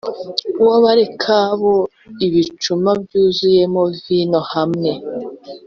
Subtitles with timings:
[0.67, 1.75] w Abarekabu
[2.25, 4.91] ibicuma byuzuyemo vino hamwe